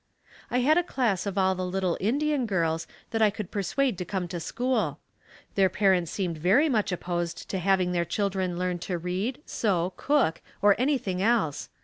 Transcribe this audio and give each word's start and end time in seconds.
I 0.49 0.61
had 0.61 0.79
a 0.79 0.83
class 0.83 1.27
of 1.27 1.37
all 1.37 1.53
the 1.53 1.63
little 1.63 1.95
Indian 1.99 2.47
girls 2.47 2.87
that 3.11 3.21
I 3.21 3.29
could 3.29 3.51
persuade 3.51 3.99
to 3.99 4.03
come 4.03 4.27
to 4.29 4.39
school. 4.39 4.97
Their 5.53 5.69
parents 5.69 6.09
seemed 6.11 6.39
very 6.39 6.69
much 6.69 6.91
opposed 6.91 7.47
to 7.51 7.59
having 7.59 7.91
their 7.91 8.03
children 8.03 8.57
learn 8.57 8.79
to 8.79 8.97
read, 8.97 9.43
sew, 9.45 9.93
cook 9.97 10.41
or 10.59 10.75
anything 10.79 11.21
else. 11.21 11.69